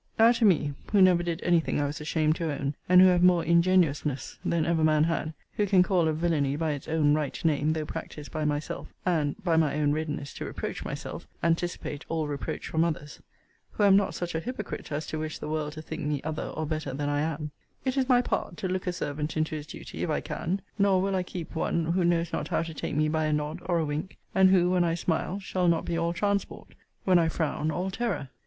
[0.17, 3.07] Now to me, who never did any thing I was ashamed to own, and who
[3.09, 7.13] have more ingenuousness than ever man had; who can call a villany by its own
[7.13, 12.03] right name, though practised by myself, and (by my own readiness to reproach myself) anticipate
[12.09, 13.21] all reproach from others;
[13.73, 16.47] who am not such a hypocrite, as to wish the world to think me other
[16.47, 17.51] or better than I am
[17.85, 20.99] it is my part, to look a servant into his duty, if I can; nor
[20.99, 23.77] will I keep one who knows not how to take me by a nod, or
[23.77, 26.69] a wink; and who, when I smile, shall not be all transport;
[27.05, 28.29] when I frown, all terror.